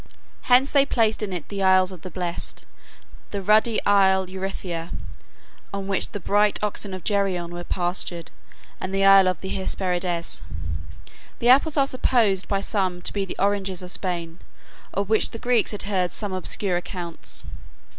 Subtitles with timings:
[0.49, 2.65] Hence they placed in it the Isles of the Blest,
[3.29, 4.89] the ruddy Isle Erythea,
[5.71, 8.31] on which the bright oxen of Geryon were pastured,
[8.79, 10.41] and the Isle of the Hesperides.
[11.37, 14.39] The apples are supposed by some to be the oranges of Spain,
[14.91, 17.43] of which the Greeks had heard some obscure accounts.